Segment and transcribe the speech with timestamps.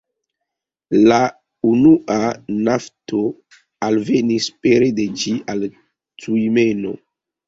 [0.99, 1.17] La la
[1.71, 2.15] unua
[2.67, 3.19] nafto
[3.89, 5.67] alvenis pere de ĝi al
[6.25, 6.95] Tjumeno.